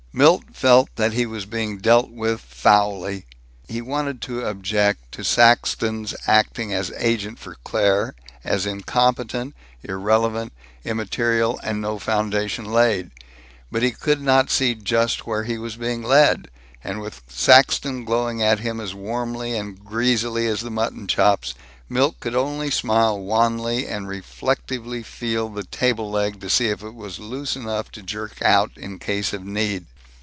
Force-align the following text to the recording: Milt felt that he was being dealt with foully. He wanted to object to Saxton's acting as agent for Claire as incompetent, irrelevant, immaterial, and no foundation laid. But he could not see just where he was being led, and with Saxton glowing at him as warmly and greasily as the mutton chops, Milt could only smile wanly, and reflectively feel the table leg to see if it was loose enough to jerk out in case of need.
Milt 0.13 0.43
felt 0.51 0.89
that 0.97 1.13
he 1.13 1.25
was 1.25 1.45
being 1.45 1.77
dealt 1.77 2.09
with 2.11 2.41
foully. 2.41 3.25
He 3.69 3.81
wanted 3.81 4.21
to 4.23 4.45
object 4.45 5.09
to 5.13 5.23
Saxton's 5.23 6.13
acting 6.27 6.73
as 6.73 6.91
agent 6.97 7.39
for 7.39 7.55
Claire 7.63 8.13
as 8.43 8.65
incompetent, 8.65 9.55
irrelevant, 9.85 10.51
immaterial, 10.83 11.61
and 11.63 11.79
no 11.81 11.97
foundation 11.97 12.65
laid. 12.65 13.11
But 13.71 13.83
he 13.83 13.91
could 13.91 14.21
not 14.21 14.49
see 14.51 14.75
just 14.75 15.25
where 15.25 15.45
he 15.45 15.57
was 15.57 15.77
being 15.77 16.03
led, 16.03 16.49
and 16.83 16.99
with 16.99 17.21
Saxton 17.29 18.03
glowing 18.03 18.41
at 18.43 18.59
him 18.59 18.81
as 18.81 18.93
warmly 18.93 19.55
and 19.55 19.81
greasily 19.81 20.45
as 20.45 20.59
the 20.59 20.69
mutton 20.69 21.07
chops, 21.07 21.53
Milt 21.87 22.19
could 22.19 22.35
only 22.35 22.69
smile 22.69 23.17
wanly, 23.17 23.87
and 23.87 24.09
reflectively 24.09 25.03
feel 25.03 25.47
the 25.47 25.63
table 25.63 26.11
leg 26.11 26.41
to 26.41 26.49
see 26.49 26.67
if 26.67 26.83
it 26.83 26.95
was 26.95 27.17
loose 27.17 27.55
enough 27.55 27.89
to 27.91 28.01
jerk 28.03 28.41
out 28.41 28.71
in 28.75 28.99
case 28.99 29.31
of 29.31 29.45
need. 29.45 29.85